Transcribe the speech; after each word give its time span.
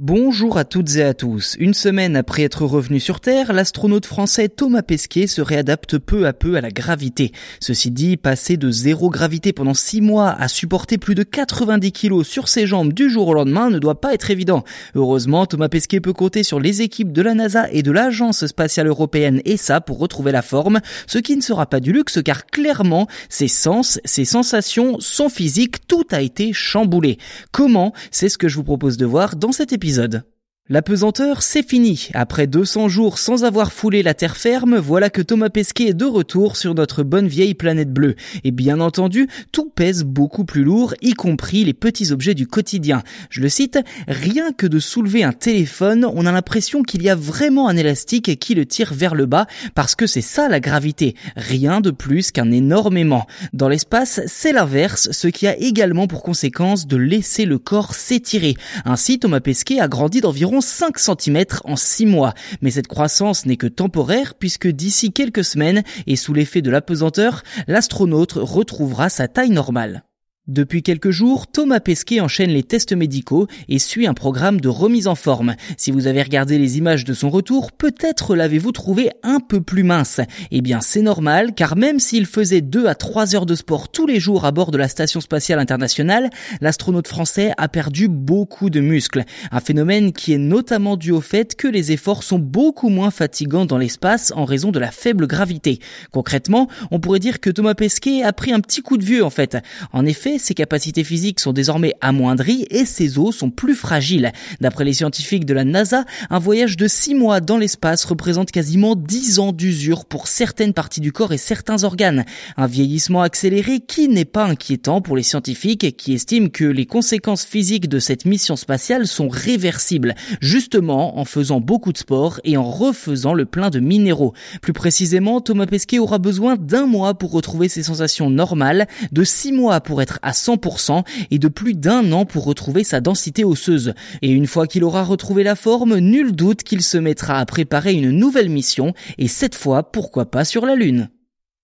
Bonjour 0.00 0.58
à 0.58 0.64
toutes 0.64 0.96
et 0.96 1.04
à 1.04 1.14
tous. 1.14 1.54
Une 1.60 1.72
semaine 1.72 2.16
après 2.16 2.42
être 2.42 2.64
revenu 2.64 2.98
sur 2.98 3.20
Terre, 3.20 3.52
l'astronaute 3.52 4.06
français 4.06 4.48
Thomas 4.48 4.82
Pesquet 4.82 5.28
se 5.28 5.40
réadapte 5.40 5.98
peu 5.98 6.26
à 6.26 6.32
peu 6.32 6.56
à 6.56 6.60
la 6.60 6.72
gravité. 6.72 7.30
Ceci 7.60 7.92
dit, 7.92 8.16
passer 8.16 8.56
de 8.56 8.72
zéro 8.72 9.08
gravité 9.08 9.52
pendant 9.52 9.72
six 9.72 10.00
mois 10.00 10.30
à 10.30 10.48
supporter 10.48 10.98
plus 10.98 11.14
de 11.14 11.22
90 11.22 11.92
kilos 11.92 12.26
sur 12.26 12.48
ses 12.48 12.66
jambes 12.66 12.92
du 12.92 13.08
jour 13.08 13.28
au 13.28 13.34
lendemain 13.34 13.70
ne 13.70 13.78
doit 13.78 14.00
pas 14.00 14.14
être 14.14 14.32
évident. 14.32 14.64
Heureusement, 14.96 15.46
Thomas 15.46 15.68
Pesquet 15.68 16.00
peut 16.00 16.12
compter 16.12 16.42
sur 16.42 16.58
les 16.58 16.82
équipes 16.82 17.12
de 17.12 17.22
la 17.22 17.34
NASA 17.34 17.70
et 17.70 17.84
de 17.84 17.92
l'Agence 17.92 18.46
spatiale 18.46 18.88
européenne 18.88 19.42
ESA 19.44 19.80
pour 19.80 20.00
retrouver 20.00 20.32
la 20.32 20.42
forme, 20.42 20.80
ce 21.06 21.18
qui 21.18 21.36
ne 21.36 21.40
sera 21.40 21.66
pas 21.66 21.78
du 21.78 21.92
luxe 21.92 22.18
car 22.24 22.46
clairement, 22.46 23.06
ses 23.28 23.46
sens, 23.46 24.00
ses 24.04 24.24
sensations, 24.24 24.96
son 24.98 25.28
physique, 25.28 25.86
tout 25.86 26.06
a 26.10 26.20
été 26.20 26.52
chamboulé. 26.52 27.18
Comment? 27.52 27.92
C'est 28.10 28.28
ce 28.28 28.38
que 28.38 28.48
je 28.48 28.56
vous 28.56 28.64
propose 28.64 28.96
de 28.96 29.06
voir 29.06 29.36
dans 29.36 29.52
cet 29.52 29.72
épisode 29.72 29.83
épisode. 29.84 30.24
La 30.70 30.80
pesanteur, 30.80 31.42
c'est 31.42 31.62
fini. 31.62 32.08
Après 32.14 32.46
200 32.46 32.88
jours 32.88 33.18
sans 33.18 33.44
avoir 33.44 33.70
foulé 33.70 34.02
la 34.02 34.14
terre 34.14 34.38
ferme, 34.38 34.78
voilà 34.78 35.10
que 35.10 35.20
Thomas 35.20 35.50
Pesquet 35.50 35.88
est 35.88 35.92
de 35.92 36.06
retour 36.06 36.56
sur 36.56 36.74
notre 36.74 37.02
bonne 37.02 37.28
vieille 37.28 37.52
planète 37.52 37.92
bleue. 37.92 38.14
Et 38.44 38.50
bien 38.50 38.80
entendu, 38.80 39.28
tout 39.52 39.68
pèse 39.68 40.04
beaucoup 40.04 40.46
plus 40.46 40.64
lourd, 40.64 40.94
y 41.02 41.12
compris 41.12 41.66
les 41.66 41.74
petits 41.74 42.12
objets 42.12 42.32
du 42.32 42.46
quotidien. 42.46 43.02
Je 43.28 43.42
le 43.42 43.50
cite, 43.50 43.78
rien 44.08 44.52
que 44.52 44.66
de 44.66 44.78
soulever 44.78 45.22
un 45.22 45.34
téléphone, 45.34 46.06
on 46.10 46.24
a 46.24 46.32
l'impression 46.32 46.82
qu'il 46.82 47.02
y 47.02 47.10
a 47.10 47.14
vraiment 47.14 47.68
un 47.68 47.76
élastique 47.76 48.38
qui 48.38 48.54
le 48.54 48.64
tire 48.64 48.94
vers 48.94 49.14
le 49.14 49.26
bas, 49.26 49.46
parce 49.74 49.94
que 49.94 50.06
c'est 50.06 50.22
ça 50.22 50.48
la 50.48 50.60
gravité. 50.60 51.14
Rien 51.36 51.82
de 51.82 51.90
plus 51.90 52.30
qu'un 52.30 52.50
énormément. 52.50 53.26
Dans 53.52 53.68
l'espace, 53.68 54.22
c'est 54.26 54.54
l'inverse, 54.54 55.10
ce 55.12 55.28
qui 55.28 55.46
a 55.46 55.58
également 55.58 56.06
pour 56.06 56.22
conséquence 56.22 56.86
de 56.86 56.96
laisser 56.96 57.44
le 57.44 57.58
corps 57.58 57.94
s'étirer. 57.94 58.54
Ainsi, 58.86 59.18
Thomas 59.18 59.40
Pesquet 59.40 59.78
a 59.78 59.88
grandi 59.88 60.22
d'environ 60.22 60.53
5 60.60 60.98
cm 60.98 61.44
en 61.64 61.76
6 61.76 62.06
mois. 62.06 62.34
Mais 62.60 62.70
cette 62.70 62.88
croissance 62.88 63.46
n'est 63.46 63.56
que 63.56 63.66
temporaire 63.66 64.34
puisque 64.34 64.68
d'ici 64.68 65.12
quelques 65.12 65.44
semaines 65.44 65.82
et 66.06 66.16
sous 66.16 66.34
l'effet 66.34 66.62
de 66.62 66.70
l'apesanteur, 66.70 67.42
l'astronaute 67.66 68.32
retrouvera 68.32 69.08
sa 69.08 69.28
taille 69.28 69.50
normale. 69.50 70.04
Depuis 70.46 70.82
quelques 70.82 71.10
jours, 71.10 71.46
Thomas 71.46 71.80
Pesquet 71.80 72.20
enchaîne 72.20 72.50
les 72.50 72.62
tests 72.62 72.92
médicaux 72.92 73.46
et 73.70 73.78
suit 73.78 74.06
un 74.06 74.12
programme 74.12 74.60
de 74.60 74.68
remise 74.68 75.06
en 75.06 75.14
forme. 75.14 75.56
Si 75.78 75.90
vous 75.90 76.06
avez 76.06 76.22
regardé 76.22 76.58
les 76.58 76.76
images 76.76 77.06
de 77.06 77.14
son 77.14 77.30
retour, 77.30 77.72
peut-être 77.72 78.36
l'avez-vous 78.36 78.70
trouvé 78.70 79.08
un 79.22 79.40
peu 79.40 79.62
plus 79.62 79.84
mince. 79.84 80.20
Eh 80.50 80.60
bien, 80.60 80.82
c'est 80.82 81.00
normal, 81.00 81.54
car 81.54 81.76
même 81.76 81.98
s'il 81.98 82.26
faisait 82.26 82.60
2 82.60 82.88
à 82.88 82.94
3 82.94 83.34
heures 83.34 83.46
de 83.46 83.54
sport 83.54 83.88
tous 83.88 84.06
les 84.06 84.20
jours 84.20 84.44
à 84.44 84.52
bord 84.52 84.70
de 84.70 84.76
la 84.76 84.88
Station 84.88 85.22
Spatiale 85.22 85.58
Internationale, 85.58 86.28
l'astronaute 86.60 87.08
français 87.08 87.52
a 87.56 87.68
perdu 87.68 88.08
beaucoup 88.08 88.68
de 88.68 88.80
muscles. 88.80 89.24
Un 89.50 89.60
phénomène 89.60 90.12
qui 90.12 90.34
est 90.34 90.38
notamment 90.38 90.98
dû 90.98 91.10
au 91.10 91.22
fait 91.22 91.54
que 91.54 91.68
les 91.68 91.90
efforts 91.90 92.22
sont 92.22 92.38
beaucoup 92.38 92.90
moins 92.90 93.10
fatigants 93.10 93.64
dans 93.64 93.78
l'espace 93.78 94.30
en 94.36 94.44
raison 94.44 94.72
de 94.72 94.78
la 94.78 94.90
faible 94.90 95.26
gravité. 95.26 95.78
Concrètement, 96.12 96.68
on 96.90 97.00
pourrait 97.00 97.18
dire 97.18 97.40
que 97.40 97.48
Thomas 97.48 97.74
Pesquet 97.74 98.22
a 98.22 98.34
pris 98.34 98.52
un 98.52 98.60
petit 98.60 98.82
coup 98.82 98.98
de 98.98 99.04
vieux 99.04 99.24
en 99.24 99.30
fait. 99.30 99.56
En 99.94 100.04
effet, 100.04 100.33
ses 100.38 100.54
capacités 100.54 101.04
physiques 101.04 101.40
sont 101.40 101.52
désormais 101.52 101.94
amoindries 102.00 102.66
et 102.70 102.84
ses 102.84 103.18
os 103.18 103.36
sont 103.36 103.50
plus 103.50 103.74
fragiles. 103.74 104.32
D'après 104.60 104.84
les 104.84 104.92
scientifiques 104.92 105.44
de 105.44 105.54
la 105.54 105.64
NASA, 105.64 106.04
un 106.30 106.38
voyage 106.38 106.76
de 106.76 106.88
6 106.88 107.14
mois 107.14 107.40
dans 107.40 107.58
l'espace 107.58 108.04
représente 108.04 108.50
quasiment 108.50 108.96
10 108.96 109.38
ans 109.38 109.52
d'usure 109.52 110.04
pour 110.04 110.28
certaines 110.28 110.72
parties 110.72 111.00
du 111.00 111.12
corps 111.12 111.32
et 111.32 111.38
certains 111.38 111.84
organes. 111.84 112.24
Un 112.56 112.66
vieillissement 112.66 113.22
accéléré 113.22 113.80
qui 113.80 114.08
n'est 114.08 114.24
pas 114.24 114.44
inquiétant 114.44 115.00
pour 115.00 115.16
les 115.16 115.22
scientifiques 115.22 115.96
qui 115.96 116.14
estiment 116.14 116.48
que 116.48 116.64
les 116.64 116.86
conséquences 116.86 117.44
physiques 117.44 117.88
de 117.88 117.98
cette 117.98 118.24
mission 118.24 118.56
spatiale 118.56 119.06
sont 119.06 119.28
réversibles, 119.28 120.14
justement 120.40 121.18
en 121.18 121.24
faisant 121.24 121.60
beaucoup 121.60 121.92
de 121.92 121.98
sport 121.98 122.40
et 122.44 122.56
en 122.56 122.70
refaisant 122.70 123.34
le 123.34 123.46
plein 123.46 123.70
de 123.70 123.80
minéraux. 123.80 124.34
Plus 124.62 124.72
précisément, 124.72 125.40
Thomas 125.40 125.66
Pesquet 125.66 125.98
aura 125.98 126.18
besoin 126.18 126.56
d'un 126.56 126.86
mois 126.86 127.14
pour 127.14 127.32
retrouver 127.32 127.68
ses 127.68 127.82
sensations 127.82 128.30
normales, 128.30 128.86
de 129.12 129.24
6 129.24 129.52
mois 129.52 129.80
pour 129.80 130.02
être 130.02 130.18
à 130.24 130.32
100% 130.32 131.04
et 131.30 131.38
de 131.38 131.48
plus 131.48 131.74
d'un 131.74 132.10
an 132.12 132.24
pour 132.24 132.44
retrouver 132.44 132.82
sa 132.84 133.00
densité 133.00 133.44
osseuse. 133.44 133.94
Et 134.22 134.30
une 134.30 134.46
fois 134.46 134.66
qu'il 134.66 134.84
aura 134.84 135.04
retrouvé 135.04 135.44
la 135.44 135.56
forme, 135.56 135.98
nul 135.98 136.32
doute 136.32 136.62
qu'il 136.62 136.82
se 136.82 136.98
mettra 136.98 137.38
à 137.38 137.46
préparer 137.46 137.92
une 137.92 138.10
nouvelle 138.10 138.48
mission 138.48 138.94
et 139.18 139.28
cette 139.28 139.54
fois, 139.54 139.92
pourquoi 139.92 140.30
pas 140.30 140.44
sur 140.44 140.66
la 140.66 140.74
Lune. 140.74 141.08